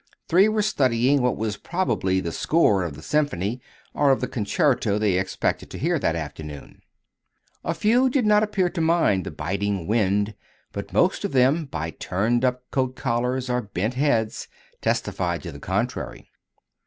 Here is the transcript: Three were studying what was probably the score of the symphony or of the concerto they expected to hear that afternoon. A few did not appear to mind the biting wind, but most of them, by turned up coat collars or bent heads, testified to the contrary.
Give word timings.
Three 0.27 0.47
were 0.49 0.63
studying 0.63 1.21
what 1.21 1.37
was 1.37 1.57
probably 1.57 2.19
the 2.19 2.31
score 2.31 2.81
of 2.83 2.95
the 2.95 3.03
symphony 3.03 3.61
or 3.93 4.09
of 4.11 4.19
the 4.19 4.27
concerto 4.27 4.97
they 4.97 5.13
expected 5.19 5.69
to 5.69 5.77
hear 5.77 5.99
that 5.99 6.15
afternoon. 6.15 6.81
A 7.63 7.75
few 7.75 8.09
did 8.09 8.25
not 8.25 8.41
appear 8.41 8.67
to 8.71 8.81
mind 8.81 9.27
the 9.27 9.29
biting 9.29 9.85
wind, 9.85 10.33
but 10.71 10.91
most 10.91 11.23
of 11.23 11.33
them, 11.33 11.65
by 11.65 11.91
turned 11.91 12.43
up 12.43 12.63
coat 12.71 12.95
collars 12.95 13.47
or 13.47 13.61
bent 13.61 13.93
heads, 13.93 14.47
testified 14.81 15.43
to 15.43 15.51
the 15.51 15.59
contrary. 15.59 16.31